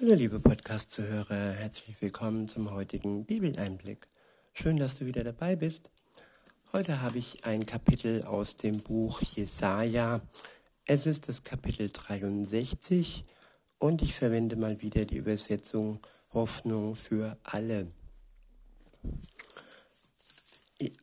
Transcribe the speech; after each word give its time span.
Hallo 0.00 0.14
liebe 0.14 0.40
Podcast-Zuhörer, 0.40 1.52
herzlich 1.52 2.02
willkommen 2.02 2.48
zum 2.48 2.72
heutigen 2.72 3.24
Bibeleinblick. 3.26 4.08
Schön, 4.52 4.76
dass 4.76 4.98
du 4.98 5.06
wieder 5.06 5.22
dabei 5.22 5.54
bist. 5.54 5.88
Heute 6.72 7.00
habe 7.00 7.18
ich 7.18 7.44
ein 7.44 7.64
Kapitel 7.64 8.24
aus 8.24 8.56
dem 8.56 8.80
Buch 8.80 9.22
Jesaja. 9.22 10.20
Es 10.84 11.06
ist 11.06 11.28
das 11.28 11.44
Kapitel 11.44 11.90
63 11.92 13.24
und 13.78 14.02
ich 14.02 14.16
verwende 14.16 14.56
mal 14.56 14.82
wieder 14.82 15.04
die 15.04 15.18
Übersetzung 15.18 16.00
Hoffnung 16.32 16.96
für 16.96 17.38
alle. 17.44 17.86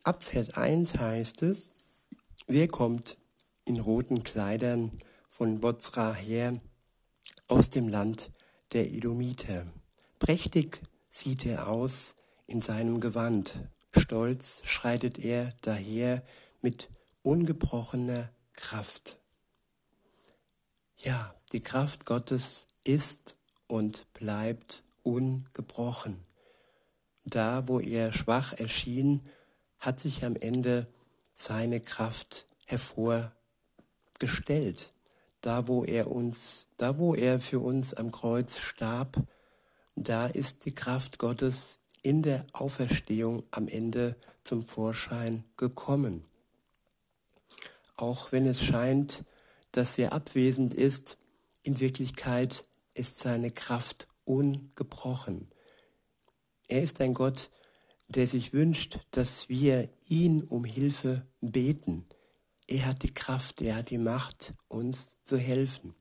Ab 0.04 0.22
Vers 0.22 0.58
1 0.58 0.98
heißt 0.98 1.44
es, 1.44 1.72
wer 2.46 2.68
kommt 2.68 3.18
in 3.64 3.80
roten 3.80 4.24
Kleidern 4.24 4.92
von 5.30 5.62
Bozra 5.62 6.14
her 6.14 6.60
aus 7.48 7.70
dem 7.70 7.88
Land 7.88 8.32
der 8.74 8.92
Edomiter. 8.92 9.66
Prächtig 10.20 10.82
sieht 11.10 11.46
er 11.46 11.68
aus 11.68 12.18
in 12.48 12.62
seinem 12.62 13.00
Gewand, 13.00 13.54
stolz 13.92 14.62
schreitet 14.64 15.20
er 15.20 15.54
daher 15.62 16.24
mit 16.62 16.90
ungebrochener 17.24 18.30
Kraft. 18.54 19.20
Ja, 20.98 21.34
die 21.52 21.62
Kraft 21.62 22.06
Gottes 22.06 22.68
ist 22.84 23.36
und 23.68 24.12
bleibt 24.14 24.84
ungebrochen. 25.04 26.24
Da, 27.26 27.68
wo 27.68 27.80
er 27.80 28.14
schwach 28.14 28.54
erschien, 28.54 29.22
hat 29.80 30.00
sich 30.00 30.26
am 30.26 30.36
Ende 30.36 30.88
seine 31.34 31.82
Kraft 31.82 32.46
hervorgestellt 32.66 34.94
da 35.42 35.68
wo 35.68 35.84
er 35.84 36.10
uns, 36.10 36.68
da 36.78 36.98
wo 36.98 37.16
er 37.16 37.40
für 37.40 37.60
uns 37.60 37.94
am 37.94 38.12
Kreuz 38.12 38.60
starb, 38.60 39.18
da 39.96 40.28
ist 40.28 40.66
die 40.66 40.74
Kraft 40.74 41.18
Gottes 41.18 41.80
in 42.04 42.24
der 42.24 42.46
Auferstehung 42.54 43.44
am 43.52 43.68
Ende 43.68 44.16
zum 44.44 44.66
Vorschein 44.66 45.44
gekommen. 45.58 46.24
Auch 47.96 48.32
wenn 48.32 48.48
es 48.48 48.62
scheint, 48.62 49.24
dass 49.72 49.98
er 49.98 50.14
abwesend 50.14 50.74
ist, 50.74 51.18
in 51.64 51.80
Wirklichkeit 51.80 52.66
ist 52.94 53.20
seine 53.20 53.52
Kraft 53.52 54.08
ungebrochen. 54.26 55.48
Er 56.68 56.82
ist 56.82 57.02
ein 57.02 57.14
Gott, 57.14 57.52
der 58.08 58.28
sich 58.28 58.54
wünscht, 58.54 59.00
dass 59.12 59.50
wir 59.50 59.90
ihn 60.08 60.44
um 60.44 60.66
Hilfe 60.66 61.26
beten, 61.40 62.06
er 62.72 62.86
hat 62.86 63.04
die 63.04 63.14
Kraft, 63.14 63.62
er 63.62 63.76
hat 63.76 63.90
die 63.90 63.98
Macht, 63.98 64.54
uns 64.70 65.18
zu 65.26 65.38
helfen. 65.38 65.94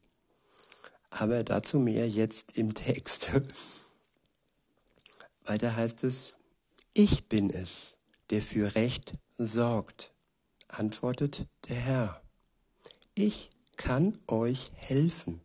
Aber 1.11 1.43
dazu 1.43 1.81
mehr 1.81 2.09
jetzt 2.09 2.57
im 2.57 2.75
Text. 2.75 3.33
Weiter 5.45 5.75
heißt 5.75 6.05
es, 6.05 6.37
ich 6.93 7.29
bin 7.29 7.51
es, 7.51 7.99
der 8.31 8.41
für 8.41 8.77
Recht 8.77 9.15
sorgt, 9.37 10.13
antwortet 10.69 11.47
der 11.69 11.77
Herr. 11.77 12.23
Ich 13.15 13.51
kann 13.77 14.19
euch 14.29 14.71
helfen. 14.77 15.41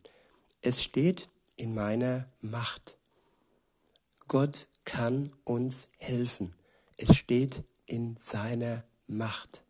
Es 0.62 0.84
steht 0.84 1.28
in 1.56 1.74
meiner 1.74 2.28
Macht. 2.42 2.98
Gott 4.28 4.68
kann 4.84 5.32
uns 5.44 5.88
helfen. 5.98 6.54
Es 6.98 7.16
steht 7.16 7.64
in 7.88 8.16
seiner 8.18 8.84
Macht. 9.08 9.64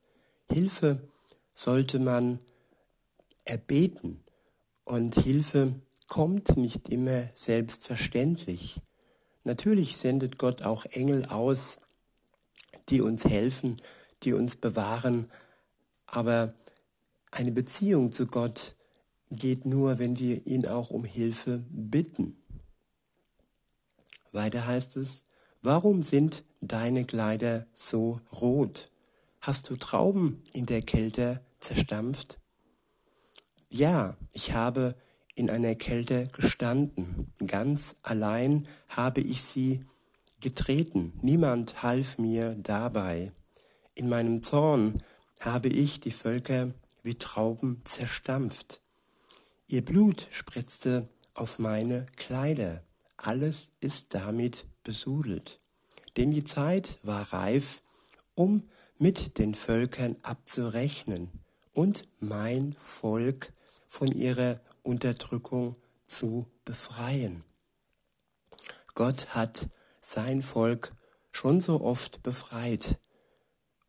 Hilfe 0.50 1.08
sollte 1.56 1.98
man 1.98 2.40
erbeten. 3.46 4.24
Und 4.84 5.16
Hilfe 5.16 5.74
kommt 6.08 6.58
nicht 6.58 6.90
immer 6.90 7.30
selbstverständlich. 7.36 8.82
Natürlich 9.44 9.98
sendet 9.98 10.38
Gott 10.38 10.62
auch 10.62 10.86
Engel 10.86 11.26
aus, 11.26 11.80
die 12.90 13.02
uns 13.02 13.26
helfen, 13.26 13.82
die 14.24 14.34
uns 14.34 14.56
bewahren, 14.56 15.28
aber 16.06 16.54
eine 17.32 17.52
Beziehung 17.52 18.12
zu 18.12 18.28
Gott 18.28 18.76
geht 19.30 19.66
nur, 19.66 20.00
wenn 20.00 20.20
wir 20.20 20.46
ihn 20.46 20.68
auch 20.68 20.90
um 20.90 21.04
Hilfe 21.04 21.64
bitten. 21.70 22.38
Weiter 24.32 24.68
heißt 24.68 24.98
es, 24.98 25.24
warum 25.62 26.04
sind 26.04 26.44
deine 26.62 27.06
Kleider 27.06 27.66
so 27.74 28.22
rot? 28.32 28.92
Hast 29.42 29.70
du 29.70 29.76
Trauben 29.76 30.42
in 30.54 30.66
der 30.66 30.82
Kälte 30.82 31.42
zerstampft? 31.60 32.40
Ja, 33.70 34.16
ich 34.32 34.54
habe 34.54 34.96
in 35.36 35.50
einer 35.50 35.76
Kälte 35.76 36.28
gestanden. 36.28 37.32
Ganz 37.46 37.96
allein 38.04 38.68
habe 38.88 39.22
ich 39.22 39.44
sie 39.44 39.84
getreten. 40.40 41.14
Niemand 41.22 41.84
half 41.84 42.18
mir 42.18 42.56
dabei. 42.56 43.34
In 43.94 44.08
meinem 44.08 44.44
Zorn 44.44 45.04
habe 45.42 45.68
ich 45.68 46.00
die 46.00 46.12
Völker 46.12 46.74
wie 47.04 47.16
Trauben 47.16 47.82
zerstampft. 47.84 48.80
Ihr 49.68 49.84
Blut 49.84 50.28
spritzte 50.32 51.10
auf 51.34 51.60
meine 51.60 52.06
Kleider. 52.16 52.84
Alles 53.18 53.72
ist 53.82 54.14
damit 54.14 54.66
besudelt. 54.84 55.60
Denn 56.16 56.32
die 56.32 56.46
Zeit 56.46 56.98
war 57.04 57.34
reif, 57.34 57.82
um 58.36 58.70
mit 58.98 59.38
den 59.38 59.54
Völkern 59.54 60.16
abzurechnen 60.24 61.45
und 61.76 62.08
mein 62.20 62.74
Volk 62.80 63.52
von 63.88 64.08
ihrer 64.08 64.62
Unterdrückung 64.82 65.76
zu 66.08 66.48
befreien. 66.64 67.44
Gott 68.96 69.36
hat 69.36 69.68
sein 70.02 70.42
Volk 70.42 70.94
schon 71.32 71.60
so 71.60 71.82
oft 71.82 72.24
befreit 72.24 72.98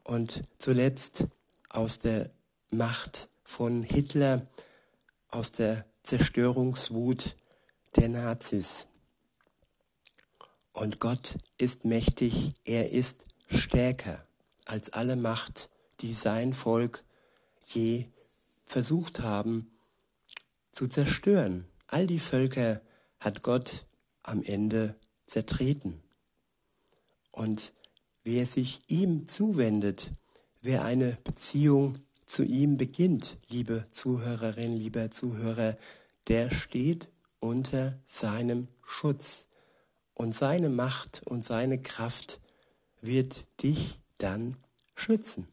und 0.03 0.43
zuletzt 0.59 1.27
aus 1.71 2.01
der 2.01 2.31
Macht 2.71 3.29
von 3.45 3.85
Hitler, 3.85 4.47
aus 5.29 5.53
der 5.53 5.87
Zerstörungswut 6.03 7.37
der 7.95 8.09
Nazis. 8.09 8.89
Und 10.73 10.99
Gott 10.99 11.39
ist 11.57 11.85
mächtig, 11.85 12.55
er 12.65 12.91
ist 12.91 13.25
stärker 13.49 14.27
als 14.65 14.93
alle 14.93 15.15
Macht, 15.15 15.71
die 16.01 16.15
sein 16.15 16.53
Volk 16.53 17.05
je 17.75 18.07
versucht 18.65 19.21
haben 19.21 19.71
zu 20.73 20.87
zerstören. 20.87 21.67
All 21.87 22.07
die 22.07 22.19
Völker 22.19 22.81
hat 23.19 23.43
Gott 23.43 23.87
am 24.23 24.43
Ende 24.43 24.95
zertreten. 25.27 26.03
Und 27.31 27.73
wer 28.25 28.47
sich 28.47 28.83
ihm 28.89 29.29
zuwendet, 29.29 30.13
wer 30.63 30.85
eine 30.85 31.19
Beziehung 31.23 31.99
zu 32.25 32.43
ihm 32.43 32.77
beginnt, 32.77 33.37
liebe 33.49 33.87
Zuhörerin, 33.91 34.73
lieber 34.73 35.11
Zuhörer, 35.11 35.77
der 36.29 36.51
steht 36.51 37.09
unter 37.41 37.99
seinem 38.05 38.69
Schutz. 38.85 39.47
Und 40.15 40.35
seine 40.35 40.71
Macht 40.71 41.23
und 41.25 41.45
seine 41.45 41.79
Kraft 41.79 42.41
wird 43.01 43.47
dich 43.63 44.01
dann 44.19 44.57
schützen. 44.95 45.47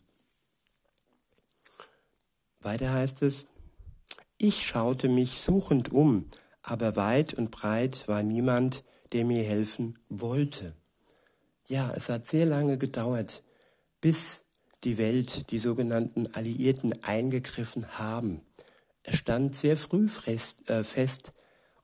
Weiter 2.63 2.91
heißt 2.91 3.22
es, 3.24 3.47
ich 4.38 4.66
schaute 4.66 5.09
mich 5.09 5.40
suchend 5.40 5.91
um, 5.91 6.29
aber 6.62 6.96
weit 6.96 7.34
und 7.34 7.51
breit 7.51 8.07
war 8.07 8.24
niemand, 8.24 8.84
der 9.12 9.25
mir 9.25 9.44
helfen 9.44 10.00
wollte. 10.09 10.75
Ja, 11.68 11.91
es 11.96 12.09
hat 12.09 12.28
sehr 12.28 12.46
lange 12.46 12.78
gedauert, 12.78 13.44
bis 14.02 14.44
die 14.84 14.97
Welt, 14.97 15.52
die 15.52 15.59
sogenannten 15.59 16.28
Alliierten 16.34 17.03
eingegriffen 17.03 17.97
haben. 17.97 18.41
Es 19.03 19.18
stand 19.18 19.56
sehr 19.56 19.78
früh 19.78 20.07
fest, 20.07 20.69
äh, 20.69 20.84
fest 20.84 21.34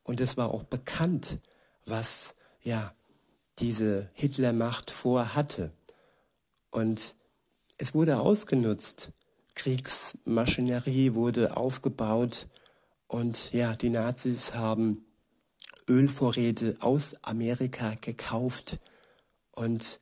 und 0.03 0.19
es 0.22 0.38
war 0.38 0.53
auch 0.53 0.63
bekannt, 0.63 1.39
was 1.86 2.33
ja 2.62 2.94
diese 3.59 4.09
Hitlermacht 4.13 4.92
vorhatte. 4.92 5.71
Und 6.71 7.15
es 7.77 7.94
wurde 7.94 8.19
ausgenutzt. 8.19 9.12
Kriegsmaschinerie 9.59 11.15
wurde 11.15 11.57
aufgebaut 11.57 12.47
und 13.07 13.51
ja, 13.51 13.75
die 13.75 13.89
Nazis 13.89 14.53
haben 14.53 15.03
Ölvorräte 15.85 16.77
aus 16.79 17.15
Amerika 17.23 17.95
gekauft 18.00 18.79
und 19.51 20.00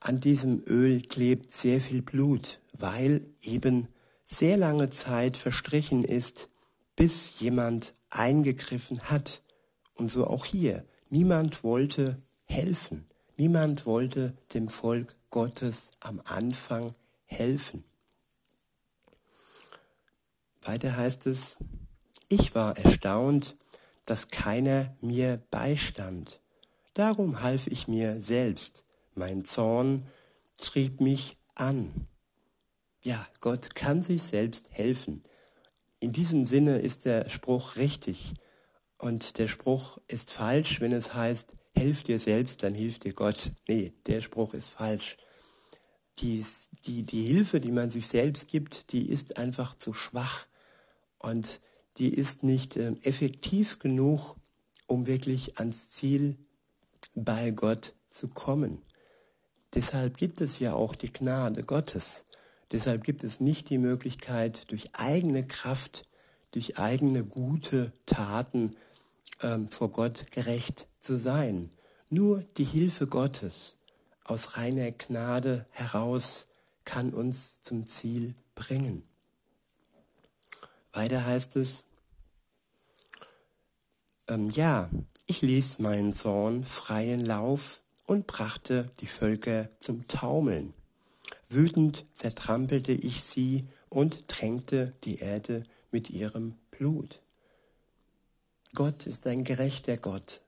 an 0.00 0.18
diesem 0.18 0.64
Öl 0.66 1.00
klebt 1.00 1.52
sehr 1.52 1.80
viel 1.80 2.02
Blut, 2.02 2.60
weil 2.72 3.24
eben 3.40 3.86
sehr 4.24 4.56
lange 4.56 4.90
Zeit 4.90 5.36
verstrichen 5.36 6.02
ist, 6.02 6.48
bis 6.96 7.38
jemand 7.38 7.94
eingegriffen 8.10 9.02
hat. 9.02 9.42
Und 9.94 10.10
so 10.10 10.26
auch 10.26 10.44
hier. 10.44 10.84
Niemand 11.08 11.62
wollte 11.62 12.20
helfen. 12.46 13.06
Niemand 13.36 13.86
wollte 13.86 14.36
dem 14.54 14.68
Volk 14.68 15.14
Gottes 15.30 15.92
am 16.00 16.20
Anfang 16.24 16.94
helfen. 17.26 17.84
Weiter 20.68 20.98
heißt 20.98 21.26
es, 21.26 21.56
ich 22.28 22.54
war 22.54 22.76
erstaunt, 22.76 23.56
dass 24.04 24.28
keiner 24.28 24.94
mir 25.00 25.42
beistand. 25.50 26.42
Darum 26.92 27.40
half 27.40 27.68
ich 27.68 27.88
mir 27.88 28.20
selbst. 28.20 28.84
Mein 29.14 29.46
Zorn 29.46 30.06
trieb 30.58 31.00
mich 31.00 31.38
an. 31.54 32.06
Ja, 33.02 33.26
Gott 33.40 33.74
kann 33.74 34.02
sich 34.02 34.22
selbst 34.22 34.66
helfen. 34.70 35.22
In 36.00 36.12
diesem 36.12 36.44
Sinne 36.44 36.80
ist 36.80 37.06
der 37.06 37.30
Spruch 37.30 37.76
richtig. 37.76 38.34
Und 38.98 39.38
der 39.38 39.48
Spruch 39.48 39.96
ist 40.06 40.30
falsch, 40.30 40.82
wenn 40.82 40.92
es 40.92 41.14
heißt, 41.14 41.54
helf 41.74 42.02
dir 42.02 42.20
selbst, 42.20 42.62
dann 42.62 42.74
hilft 42.74 43.04
dir 43.04 43.14
Gott. 43.14 43.52
Nee, 43.68 43.94
der 44.06 44.20
Spruch 44.20 44.52
ist 44.52 44.68
falsch. 44.68 45.16
Die, 46.18 46.44
die, 46.84 47.04
die 47.04 47.22
Hilfe, 47.22 47.58
die 47.58 47.72
man 47.72 47.90
sich 47.90 48.06
selbst 48.06 48.48
gibt, 48.48 48.92
die 48.92 49.08
ist 49.08 49.38
einfach 49.38 49.74
zu 49.74 49.94
schwach 49.94 50.46
und 51.18 51.60
die 51.96 52.14
ist 52.14 52.42
nicht 52.42 52.76
äh, 52.76 52.92
effektiv 53.02 53.78
genug, 53.78 54.36
um 54.86 55.06
wirklich 55.06 55.58
ans 55.58 55.90
Ziel 55.90 56.36
bei 57.14 57.50
Gott 57.50 57.94
zu 58.10 58.28
kommen. 58.28 58.82
Deshalb 59.74 60.16
gibt 60.16 60.40
es 60.40 60.58
ja 60.58 60.74
auch 60.74 60.94
die 60.94 61.12
Gnade 61.12 61.62
Gottes. 61.62 62.24
Deshalb 62.72 63.04
gibt 63.04 63.24
es 63.24 63.40
nicht 63.40 63.70
die 63.70 63.78
Möglichkeit, 63.78 64.70
durch 64.70 64.94
eigene 64.94 65.46
Kraft, 65.46 66.04
durch 66.52 66.78
eigene 66.78 67.24
gute 67.24 67.92
Taten 68.06 68.76
ähm, 69.42 69.68
vor 69.68 69.90
Gott 69.90 70.30
gerecht 70.30 70.86
zu 71.00 71.16
sein. 71.16 71.70
Nur 72.10 72.42
die 72.56 72.64
Hilfe 72.64 73.06
Gottes 73.06 73.76
aus 74.24 74.56
reiner 74.56 74.90
Gnade 74.92 75.66
heraus 75.70 76.46
kann 76.84 77.12
uns 77.12 77.60
zum 77.60 77.86
Ziel 77.86 78.34
bringen. 78.54 79.07
Weiter 80.92 81.24
heißt 81.24 81.56
es, 81.56 81.84
ähm, 84.28 84.50
ja, 84.50 84.90
ich 85.26 85.42
ließ 85.42 85.78
meinen 85.78 86.14
Zorn 86.14 86.64
freien 86.64 87.24
Lauf 87.24 87.80
und 88.06 88.26
brachte 88.26 88.90
die 89.00 89.06
Völker 89.06 89.68
zum 89.80 90.08
Taumeln. 90.08 90.72
Wütend 91.48 92.04
zertrampelte 92.14 92.92
ich 92.92 93.22
sie 93.22 93.66
und 93.88 94.28
tränkte 94.28 94.90
die 95.04 95.16
Erde 95.16 95.64
mit 95.90 96.10
ihrem 96.10 96.54
Blut. 96.70 97.20
Gott 98.74 99.06
ist 99.06 99.26
ein 99.26 99.44
gerechter 99.44 99.96
Gott. 99.96 100.40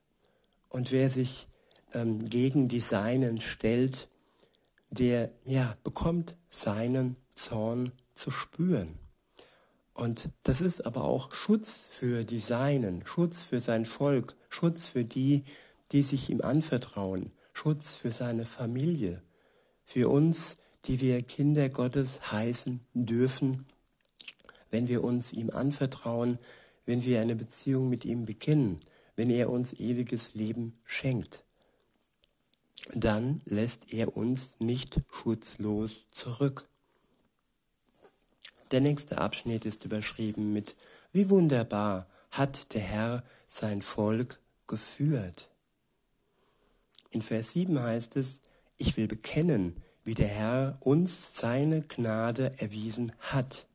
Und 0.69 0.91
wer 0.91 1.09
sich 1.09 1.47
ähm, 1.93 2.29
gegen 2.29 2.67
die 2.67 2.79
Seinen 2.79 3.41
stellt, 3.41 4.07
der 4.89 5.31
ja 5.45 5.75
bekommt 5.83 6.35
seinen 6.49 7.15
Zorn 7.33 7.91
zu 8.13 8.31
spüren. 8.31 9.00
Und 9.93 10.29
das 10.43 10.61
ist 10.61 10.85
aber 10.85 11.03
auch 11.03 11.33
Schutz 11.33 11.87
für 11.89 12.23
die 12.23 12.39
Seinen, 12.39 13.05
Schutz 13.05 13.43
für 13.43 13.61
sein 13.61 13.85
Volk, 13.85 14.35
Schutz 14.49 14.87
für 14.87 15.03
die, 15.03 15.43
die 15.91 16.03
sich 16.03 16.29
ihm 16.29 16.41
anvertrauen, 16.41 17.31
Schutz 17.53 17.95
für 17.95 18.11
seine 18.11 18.45
Familie, 18.45 19.21
für 19.83 20.09
uns, 20.09 20.57
die 20.85 21.01
wir 21.01 21.21
Kinder 21.21 21.69
Gottes 21.69 22.31
heißen 22.31 22.79
dürfen, 22.93 23.65
wenn 24.69 24.87
wir 24.87 25.03
uns 25.03 25.33
ihm 25.33 25.49
anvertrauen, 25.49 26.39
wenn 26.85 27.03
wir 27.03 27.21
eine 27.21 27.35
Beziehung 27.35 27.89
mit 27.89 28.05
ihm 28.05 28.25
beginnen, 28.25 28.79
wenn 29.15 29.29
er 29.29 29.49
uns 29.49 29.73
ewiges 29.73 30.33
Leben 30.33 30.73
schenkt. 30.85 31.43
Dann 32.93 33.41
lässt 33.45 33.93
er 33.93 34.17
uns 34.17 34.55
nicht 34.59 34.99
schutzlos 35.11 36.09
zurück. 36.11 36.67
Der 38.71 38.79
nächste 38.79 39.17
Abschnitt 39.17 39.65
ist 39.65 39.83
überschrieben 39.83 40.53
mit 40.53 40.75
Wie 41.11 41.29
wunderbar 41.29 42.07
hat 42.31 42.73
der 42.73 42.81
Herr 42.81 43.23
sein 43.47 43.81
Volk 43.81 44.39
geführt. 44.65 45.49
In 47.09 47.21
Vers 47.21 47.51
7 47.51 47.77
heißt 47.77 48.15
es, 48.15 48.41
ich 48.77 48.95
will 48.95 49.07
bekennen, 49.07 49.75
wie 50.05 50.13
der 50.13 50.29
Herr 50.29 50.77
uns 50.79 51.35
seine 51.35 51.81
Gnade 51.81 52.53
erwiesen 52.59 53.11
hat. 53.19 53.67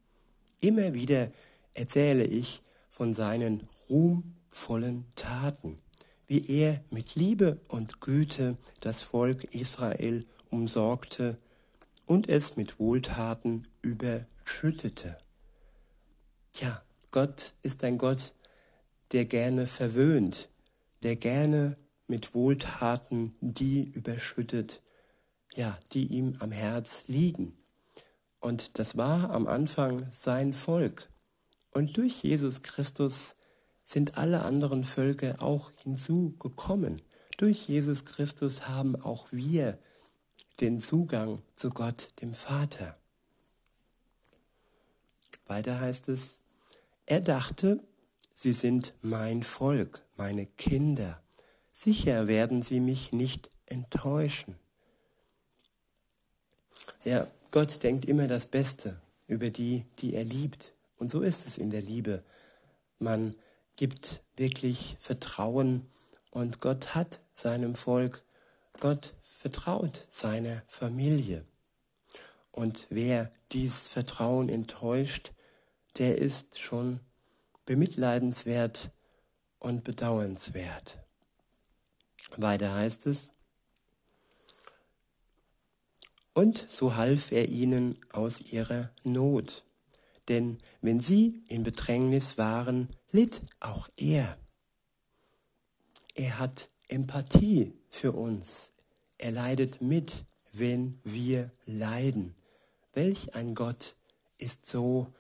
Immer 0.61 0.95
wieder 0.95 1.31
erzähle 1.75 2.25
ich 2.25 2.63
von 2.89 3.15
seinen 3.15 3.69
ruhmvollen 3.91 5.05
Taten, 5.15 5.79
wie 6.27 6.51
er 6.51 6.81
mit 6.91 7.15
Liebe 7.17 7.61
und 7.69 8.01
Güte 8.01 8.57
das 8.81 9.03
Volk 9.03 9.45
Israel 9.55 10.25
umsorgte 10.49 11.37
und 12.07 12.31
es 12.31 12.57
mit 12.57 12.81
Wohltaten 12.81 13.67
überschüttete. 14.47 15.19
Tja, 16.53 16.81
Gott 17.11 17.55
ist 17.63 17.83
ein 17.83 17.99
Gott, 17.99 18.33
der 19.13 19.25
gerne 19.25 19.67
verwöhnt, 19.67 20.49
der 21.03 21.17
gerne 21.17 21.77
mit 22.07 22.33
Wohltaten 22.33 23.35
die 23.41 23.91
überschüttet, 23.91 24.83
ja, 25.55 25.77
die 25.93 26.07
ihm 26.07 26.37
am 26.39 26.53
Herz 26.53 27.05
liegen. 27.09 27.59
Und 28.39 28.79
das 28.79 28.97
war 28.97 29.31
am 29.31 29.49
Anfang 29.49 30.07
sein 30.13 30.55
Volk. 30.55 31.11
Und 31.73 31.97
durch 31.97 32.23
Jesus 32.23 32.63
Christus 32.63 33.35
sind 33.85 34.17
alle 34.17 34.43
anderen 34.43 34.85
Völker 34.85 35.43
auch 35.43 35.73
hinzugekommen. 35.83 37.03
Durch 37.37 37.69
Jesus 37.69 38.05
Christus 38.05 38.69
haben 38.69 38.95
auch 38.95 39.27
wir 39.33 39.79
den 40.61 40.81
Zugang 40.81 41.43
zu 41.57 41.71
Gott, 41.71 42.11
dem 42.23 42.33
Vater. 42.33 42.95
Weiter 45.47 45.81
heißt 45.81 46.09
es, 46.09 46.41
er 47.07 47.21
dachte, 47.21 47.81
sie 48.33 48.53
sind 48.53 48.95
mein 49.03 49.43
Volk, 49.43 50.03
meine 50.17 50.47
Kinder. 50.47 51.23
Sicher 51.73 52.27
werden 52.27 52.63
sie 52.63 52.81
mich 52.81 53.13
nicht 53.13 53.51
enttäuschen. 53.67 54.57
Ja, 57.05 57.29
Gott 57.53 57.83
denkt 57.83 58.05
immer 58.05 58.27
das 58.27 58.47
Beste 58.47 59.01
über 59.29 59.51
die, 59.51 59.85
die 59.99 60.15
er 60.15 60.25
liebt. 60.25 60.73
Und 60.99 61.11
so 61.11 61.23
ist 61.23 61.47
es 61.47 61.59
in 61.59 61.71
der 61.71 61.83
Liebe. 61.83 62.25
Man 62.99 63.35
gibt 63.77 64.23
wirklich 64.35 64.97
Vertrauen 64.99 65.87
und 66.31 66.61
Gott 66.61 66.95
hat 66.95 67.21
seinem 67.35 67.75
Volk, 67.75 68.25
Gott 68.81 69.15
vertraut 69.23 70.07
seiner 70.11 70.63
Familie. 70.67 71.45
Und 72.51 72.87
wer 72.89 73.31
dies 73.53 73.89
Vertrauen 73.89 74.49
enttäuscht, 74.49 75.33
der 75.99 76.19
ist 76.19 76.59
schon 76.59 77.01
bemitleidenswert 77.65 78.91
und 79.59 79.85
bedauernswert. 79.85 80.99
Weiter 82.37 82.75
heißt 82.75 83.07
es, 83.07 83.31
und 86.35 86.67
so 86.69 86.97
half 86.97 87.33
er 87.33 87.49
ihnen 87.49 87.97
aus 88.13 88.53
ihrer 88.53 88.91
Not. 89.05 89.65
Denn 90.29 90.59
wenn 90.83 91.01
sie 91.01 91.43
in 91.49 91.63
Bedrängnis 91.63 92.37
waren, 92.37 92.91
litt 93.11 93.41
auch 93.59 93.89
er. 93.97 94.37
Er 96.15 96.39
hat 96.39 96.69
Empathie 96.89 97.73
für 97.89 98.13
uns. 98.13 98.71
Er 99.17 99.31
leidet 99.31 99.81
mit, 99.81 100.27
wenn 100.53 101.01
wir 101.05 101.53
leiden. 101.65 102.35
Welch 102.93 103.35
ein 103.35 103.55
Gott 103.55 103.97
ist 104.37 104.67
so 104.67 105.15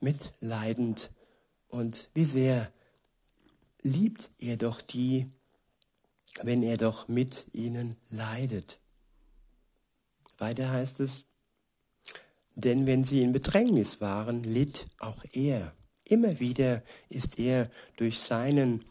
mitleidend 0.00 1.10
und 1.68 2.10
wie 2.14 2.24
sehr 2.24 2.70
liebt 3.82 4.30
er 4.38 4.56
doch 4.56 4.80
die, 4.80 5.30
wenn 6.42 6.62
er 6.62 6.76
doch 6.76 7.08
mit 7.08 7.46
ihnen 7.52 7.96
leidet. 8.10 8.78
Weiter 10.38 10.70
heißt 10.70 11.00
es, 11.00 11.26
denn 12.54 12.86
wenn 12.86 13.04
sie 13.04 13.22
in 13.22 13.32
Bedrängnis 13.32 14.00
waren, 14.00 14.42
litt 14.42 14.86
auch 14.98 15.24
er. 15.32 15.72
Immer 16.04 16.40
wieder 16.40 16.82
ist 17.08 17.38
er 17.38 17.70
durch 17.96 18.18
seinen 18.18 18.84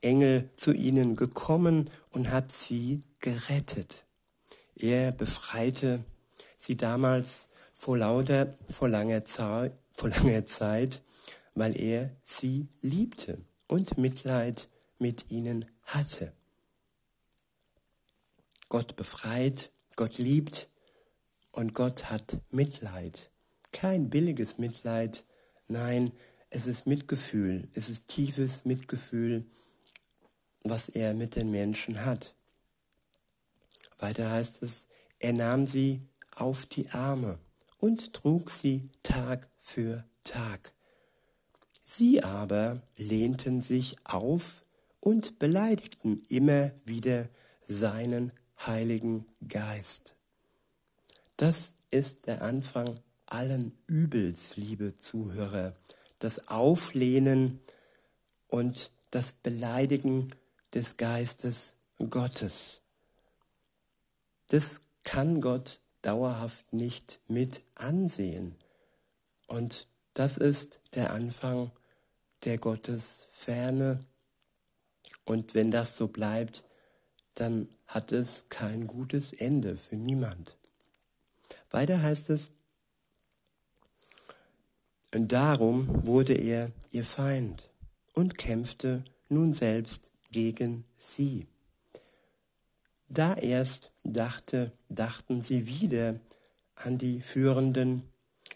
Engel 0.00 0.50
zu 0.56 0.72
ihnen 0.72 1.16
gekommen 1.16 1.90
und 2.10 2.30
hat 2.30 2.52
sie 2.52 3.00
gerettet. 3.20 4.04
Er 4.76 5.12
befreite 5.12 6.04
sie 6.56 6.76
damals 6.76 7.48
vor 7.72 7.98
lauter, 7.98 8.54
vor 8.70 8.88
langer 8.88 9.24
Zeit, 9.24 9.72
vor 10.00 10.08
langer 10.08 10.46
Zeit, 10.46 11.02
weil 11.54 11.78
er 11.78 12.16
sie 12.22 12.68
liebte 12.80 13.36
und 13.68 13.98
Mitleid 13.98 14.66
mit 14.98 15.30
ihnen 15.30 15.66
hatte. 15.82 16.32
Gott 18.70 18.96
befreit, 18.96 19.70
Gott 19.96 20.16
liebt 20.16 20.70
und 21.52 21.74
Gott 21.74 22.10
hat 22.10 22.40
Mitleid. 22.50 23.30
Kein 23.72 24.08
billiges 24.08 24.56
Mitleid, 24.56 25.24
nein, 25.68 26.12
es 26.48 26.66
ist 26.66 26.86
Mitgefühl, 26.86 27.68
es 27.74 27.90
ist 27.90 28.08
tiefes 28.08 28.64
Mitgefühl, 28.64 29.44
was 30.62 30.88
er 30.88 31.12
mit 31.12 31.36
den 31.36 31.50
Menschen 31.50 32.06
hat. 32.06 32.34
Weiter 33.98 34.30
heißt 34.30 34.62
es, 34.62 34.86
er 35.18 35.34
nahm 35.34 35.66
sie 35.66 36.08
auf 36.34 36.64
die 36.64 36.88
Arme 36.88 37.38
und 37.80 38.12
trug 38.12 38.50
sie 38.50 38.90
Tag 39.02 39.48
für 39.58 40.04
Tag. 40.24 40.72
Sie 41.82 42.22
aber 42.22 42.82
lehnten 42.96 43.62
sich 43.62 43.96
auf 44.04 44.64
und 45.00 45.38
beleidigten 45.38 46.22
immer 46.28 46.70
wieder 46.84 47.28
seinen 47.66 48.32
Heiligen 48.64 49.26
Geist. 49.48 50.14
Das 51.36 51.72
ist 51.90 52.26
der 52.26 52.42
Anfang 52.42 53.00
allen 53.26 53.72
Übels, 53.86 54.56
liebe 54.56 54.94
Zuhörer, 54.96 55.74
das 56.18 56.48
Auflehnen 56.48 57.60
und 58.48 58.90
das 59.10 59.32
Beleidigen 59.32 60.34
des 60.74 60.96
Geistes 60.96 61.74
Gottes. 61.98 62.82
Das 64.48 64.80
kann 65.02 65.40
Gott 65.40 65.80
dauerhaft 66.02 66.72
nicht 66.72 67.20
mit 67.28 67.62
ansehen. 67.74 68.56
Und 69.46 69.86
das 70.14 70.36
ist 70.36 70.80
der 70.94 71.12
Anfang 71.12 71.70
der 72.44 72.58
Gottesferne. 72.58 74.04
Und 75.24 75.54
wenn 75.54 75.70
das 75.70 75.96
so 75.96 76.08
bleibt, 76.08 76.64
dann 77.34 77.68
hat 77.86 78.12
es 78.12 78.46
kein 78.48 78.86
gutes 78.86 79.32
Ende 79.32 79.76
für 79.76 79.96
niemand. 79.96 80.56
Weiter 81.70 82.02
heißt 82.02 82.30
es, 82.30 82.50
und 85.12 85.32
darum 85.32 86.06
wurde 86.06 86.34
er 86.34 86.70
ihr 86.92 87.04
Feind 87.04 87.68
und 88.12 88.38
kämpfte 88.38 89.04
nun 89.28 89.54
selbst 89.54 90.04
gegen 90.30 90.84
sie. 90.96 91.46
Da 93.12 93.34
erst 93.34 93.90
dachte, 94.04 94.70
dachten 94.88 95.42
sie 95.42 95.66
wieder 95.66 96.20
an 96.76 96.96
die 96.96 97.20
führenden, 97.20 98.04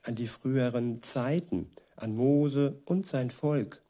an 0.04 0.14
die 0.14 0.28
früheren 0.28 1.02
Zeiten, 1.02 1.72
an 1.96 2.14
Mose 2.14 2.80
und 2.84 3.04
sein 3.04 3.32
Volk. 3.32 3.82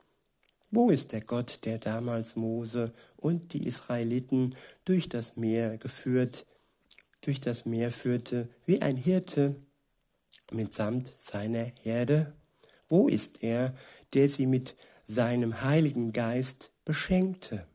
Wo 0.71 0.89
ist 0.89 1.13
der 1.13 1.21
Gott, 1.21 1.61
der 1.67 1.79
damals 1.79 2.35
Mose 2.35 2.95
und 3.19 3.53
die 3.53 3.67
Israeliten 3.67 4.57
durch 4.87 5.11
das 5.11 5.37
Meer 5.37 5.77
geführt, 5.77 6.47
durch 7.21 7.43
das 7.43 7.67
Meer 7.67 7.91
führte, 7.91 8.49
wie 8.65 8.81
ein 8.81 8.97
Hirte 8.97 9.57
mitsamt 10.51 11.13
seiner 11.19 11.73
Herde? 11.83 12.33
Wo 12.89 13.07
ist 13.07 13.43
er, 13.43 13.75
der 14.15 14.31
sie 14.31 14.47
mit 14.47 14.77
seinem 15.07 15.61
Heiligen 15.61 16.15
Geist 16.15 16.71
beschenkte? 16.87 17.67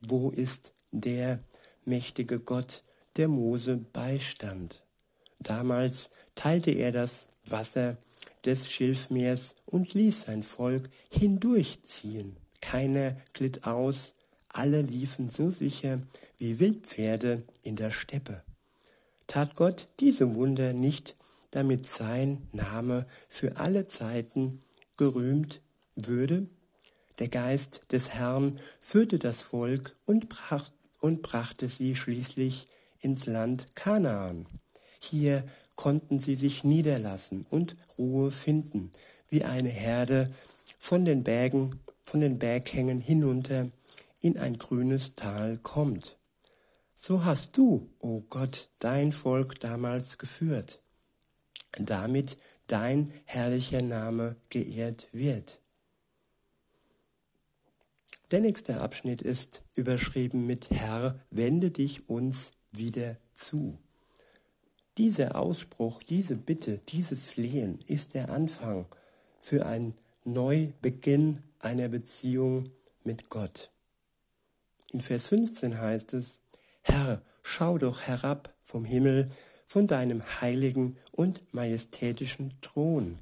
Wo 0.00 0.30
ist 0.30 0.72
der 0.92 1.40
mächtige 1.88 2.38
Gott, 2.38 2.82
der 3.16 3.28
Mose 3.28 3.76
beistand? 3.76 4.82
Damals 5.40 6.10
teilte 6.34 6.70
er 6.70 6.92
das 6.92 7.28
Wasser 7.44 7.96
des 8.44 8.70
Schilfmeers 8.70 9.54
und 9.66 9.94
ließ 9.94 10.22
sein 10.22 10.42
Volk 10.42 10.88
hindurchziehen. 11.10 12.36
Keiner 12.60 13.16
glitt 13.32 13.64
aus, 13.66 14.14
alle 14.48 14.82
liefen 14.82 15.30
so 15.30 15.50
sicher 15.50 16.00
wie 16.38 16.58
Wildpferde 16.58 17.42
in 17.62 17.76
der 17.76 17.90
Steppe. 17.90 18.42
Tat 19.26 19.56
Gott 19.56 19.88
diese 20.00 20.34
Wunder 20.34 20.72
nicht, 20.72 21.16
damit 21.50 21.86
sein 21.86 22.48
Name 22.52 23.06
für 23.28 23.56
alle 23.56 23.86
Zeiten 23.86 24.60
gerühmt 24.96 25.60
würde? 25.94 26.46
Der 27.18 27.28
Geist 27.28 27.80
des 27.90 28.10
Herrn 28.10 28.58
führte 28.80 29.18
das 29.18 29.42
Volk 29.42 29.96
und, 30.06 30.28
brach, 30.28 30.70
und 31.00 31.22
brachte 31.22 31.68
sie 31.68 31.94
schließlich 31.94 32.66
ins 33.00 33.26
Land 33.26 33.74
Kanaan. 33.74 34.46
Hier 35.00 35.44
konnten 35.76 36.18
sie 36.18 36.36
sich 36.36 36.64
niederlassen 36.64 37.46
und 37.50 37.76
Ruhe 37.96 38.30
finden, 38.30 38.92
wie 39.28 39.44
eine 39.44 39.68
Herde 39.68 40.30
von 40.78 41.04
den 41.04 41.24
Bergen, 41.24 41.80
von 42.02 42.20
den 42.20 42.38
Berghängen 42.38 43.00
hinunter 43.00 43.68
in 44.20 44.38
ein 44.38 44.58
grünes 44.58 45.14
Tal 45.14 45.58
kommt. 45.58 46.16
So 46.96 47.24
hast 47.24 47.56
du, 47.56 47.88
o 48.00 48.16
oh 48.16 48.24
Gott, 48.28 48.70
dein 48.80 49.12
Volk 49.12 49.60
damals 49.60 50.18
geführt, 50.18 50.80
damit 51.78 52.36
dein 52.66 53.12
herrlicher 53.24 53.82
Name 53.82 54.34
geehrt 54.50 55.06
wird. 55.12 55.60
Der 58.30 58.40
nächste 58.40 58.82
Abschnitt 58.82 59.22
ist 59.22 59.62
überschrieben 59.74 60.46
mit 60.46 60.68
Herr, 60.70 61.18
wende 61.30 61.70
dich 61.70 62.10
uns 62.10 62.50
wieder 62.72 63.16
zu. 63.32 63.78
Dieser 64.98 65.36
Ausspruch, 65.36 66.02
diese 66.02 66.36
Bitte, 66.36 66.78
dieses 66.88 67.24
Flehen 67.24 67.78
ist 67.86 68.12
der 68.12 68.28
Anfang 68.28 68.84
für 69.40 69.64
einen 69.64 69.94
Neubeginn 70.24 71.42
einer 71.58 71.88
Beziehung 71.88 72.70
mit 73.02 73.30
Gott. 73.30 73.70
In 74.92 75.00
Vers 75.00 75.28
15 75.28 75.80
heißt 75.80 76.12
es, 76.12 76.40
Herr, 76.82 77.22
schau 77.42 77.78
doch 77.78 78.02
herab 78.02 78.54
vom 78.62 78.84
Himmel, 78.84 79.30
von 79.64 79.86
deinem 79.86 80.22
heiligen 80.42 80.98
und 81.12 81.54
majestätischen 81.54 82.60
Thron. 82.60 83.18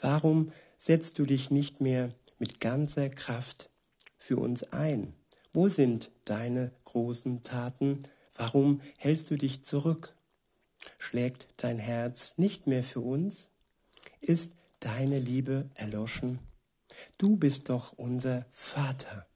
Warum 0.00 0.52
setzt 0.78 1.18
du 1.18 1.26
dich 1.26 1.50
nicht 1.50 1.82
mehr 1.82 2.10
mit 2.38 2.60
ganzer 2.60 3.10
Kraft 3.10 3.70
für 4.20 4.36
uns 4.36 4.62
ein? 4.72 5.14
Wo 5.52 5.68
sind 5.68 6.12
deine 6.24 6.70
großen 6.84 7.42
Taten? 7.42 8.00
Warum 8.36 8.80
hältst 8.98 9.30
du 9.30 9.36
dich 9.36 9.64
zurück? 9.64 10.14
Schlägt 10.98 11.48
dein 11.56 11.80
Herz 11.80 12.34
nicht 12.36 12.68
mehr 12.68 12.84
für 12.84 13.00
uns? 13.00 13.48
Ist 14.20 14.52
deine 14.78 15.18
Liebe 15.18 15.68
erloschen? 15.74 16.38
Du 17.18 17.36
bist 17.36 17.68
doch 17.68 17.94
unser 17.94 18.46
Vater. 18.50 19.26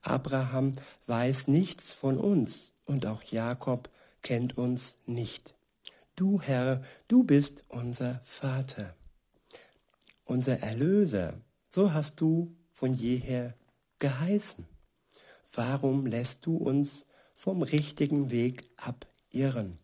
Abraham 0.00 0.72
weiß 1.06 1.46
nichts 1.46 1.92
von 1.92 2.18
uns 2.18 2.72
und 2.84 3.06
auch 3.06 3.22
Jakob 3.22 3.88
kennt 4.22 4.58
uns 4.58 4.96
nicht. 5.06 5.54
Du 6.16 6.40
Herr, 6.40 6.82
du 7.08 7.24
bist 7.24 7.62
unser 7.68 8.20
Vater, 8.24 8.94
unser 10.24 10.58
Erlöser, 10.60 11.40
so 11.68 11.92
hast 11.92 12.20
du 12.20 12.54
von 12.72 12.94
jeher 12.94 13.54
geheißen. 14.02 14.66
Warum 15.54 16.06
lässt 16.06 16.44
du 16.44 16.56
uns 16.56 17.06
vom 17.34 17.62
richtigen 17.62 18.32
Weg 18.32 18.68
abirren? 18.76 19.78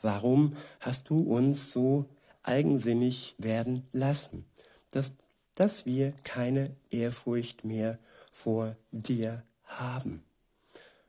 Warum 0.00 0.56
hast 0.78 1.10
du 1.10 1.22
uns 1.22 1.72
so 1.72 2.08
eigensinnig 2.44 3.34
werden 3.38 3.82
lassen, 3.90 4.44
dass, 4.92 5.12
dass 5.56 5.86
wir 5.86 6.12
keine 6.22 6.76
Ehrfurcht 6.90 7.64
mehr 7.64 7.98
vor 8.30 8.76
dir 8.92 9.42
haben? 9.64 10.22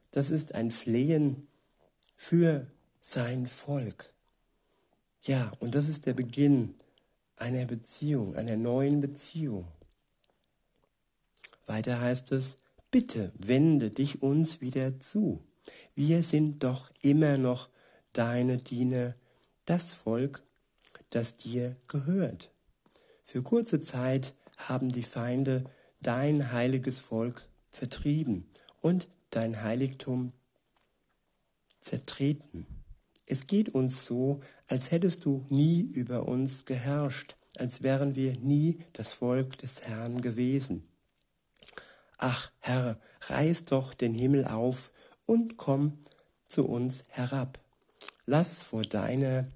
Das 0.09 0.31
ist 0.31 0.55
ein 0.55 0.71
Flehen 0.71 1.47
für 2.15 2.65
sein 2.99 3.45
Volk. 3.45 4.11
Ja, 5.25 5.51
und 5.59 5.75
das 5.75 5.87
ist 5.87 6.07
der 6.07 6.13
Beginn 6.13 6.73
einer 7.35 7.65
Beziehung, 7.65 8.35
einer 8.35 8.57
neuen 8.57 9.01
Beziehung. 9.01 9.67
Weiter 11.67 12.01
heißt 12.01 12.31
es, 12.31 12.57
bitte 12.89 13.31
wende 13.37 13.91
dich 13.91 14.23
uns 14.23 14.61
wieder 14.61 14.99
zu. 14.99 15.43
Wir 15.93 16.23
sind 16.23 16.63
doch 16.63 16.91
immer 17.01 17.37
noch 17.37 17.69
deine 18.13 18.57
Diener, 18.57 19.13
das 19.65 19.91
Volk, 19.93 20.43
das 21.09 21.35
dir 21.35 21.75
gehört. 21.87 22.51
Für 23.23 23.43
kurze 23.43 23.81
Zeit 23.81 24.33
haben 24.55 24.91
die 24.91 25.03
Feinde 25.03 25.65
dein 26.01 26.53
heiliges 26.53 26.99
Volk 26.99 27.49
vertrieben 27.69 28.49
und 28.81 29.09
dein 29.29 29.61
Heiligtum 29.61 30.31
zertreten. 31.81 32.65
Es 33.25 33.45
geht 33.45 33.75
uns 33.75 34.05
so, 34.05 34.39
als 34.67 34.91
hättest 34.91 35.25
du 35.25 35.45
nie 35.49 35.81
über 35.81 36.27
uns 36.29 36.63
geherrscht, 36.63 37.35
als 37.57 37.83
wären 37.83 38.15
wir 38.15 38.37
nie 38.39 38.79
das 38.93 39.11
Volk 39.11 39.57
des 39.57 39.81
Herrn 39.81 40.21
gewesen. 40.21 40.87
Ach 42.17 42.51
Herr, 42.59 42.99
reiß 43.21 43.65
doch 43.65 43.93
den 43.93 44.13
Himmel 44.13 44.45
auf 44.45 44.91
und 45.25 45.57
komm 45.57 45.99
zu 46.47 46.67
uns 46.67 47.03
herab. 47.11 47.59
Lass 48.25 48.63
vor 48.63 48.83
deiner 48.83 49.47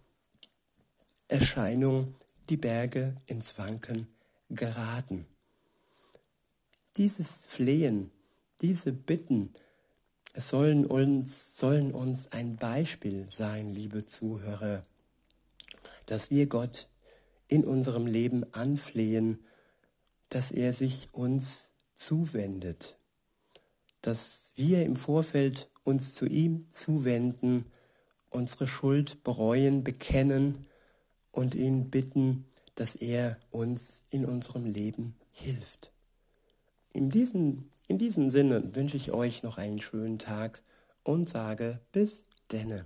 Erscheinung 1.27 2.15
die 2.49 2.57
Berge 2.57 3.15
ins 3.25 3.57
Wanken 3.57 4.07
geraten. 4.49 5.25
Dieses 6.97 7.47
Flehen, 7.47 8.11
diese 8.61 8.91
Bitten 8.91 9.53
sollen 10.35 10.85
uns, 10.85 11.57
sollen 11.57 11.93
uns 11.93 12.31
ein 12.31 12.57
Beispiel 12.57 13.27
sein, 13.31 13.71
liebe 13.71 14.05
Zuhörer, 14.05 14.83
dass 16.05 16.29
wir 16.29 16.47
Gott 16.47 16.89
in 17.47 17.65
unserem 17.65 18.05
Leben 18.05 18.45
anflehen, 18.53 19.43
dass 20.29 20.51
er 20.51 20.73
sich 20.73 21.13
uns 21.13 21.70
zuwendet, 22.01 22.97
dass 24.01 24.51
wir 24.55 24.83
im 24.83 24.95
Vorfeld 24.95 25.69
uns 25.83 26.15
zu 26.15 26.25
ihm 26.25 26.65
zuwenden, 26.71 27.65
unsere 28.31 28.67
Schuld 28.67 29.23
bereuen, 29.23 29.83
bekennen 29.83 30.65
und 31.31 31.53
ihn 31.53 31.91
bitten, 31.91 32.45
dass 32.75 32.95
er 32.95 33.37
uns 33.51 34.03
in 34.09 34.25
unserem 34.25 34.65
Leben 34.65 35.15
hilft. 35.35 35.91
In 36.91 37.11
diesem, 37.11 37.69
in 37.87 37.99
diesem 37.99 38.31
Sinne 38.31 38.75
wünsche 38.75 38.97
ich 38.97 39.11
euch 39.11 39.43
noch 39.43 39.57
einen 39.57 39.79
schönen 39.79 40.17
Tag 40.17 40.63
und 41.03 41.29
sage 41.29 41.79
bis 41.91 42.23
denne. 42.51 42.85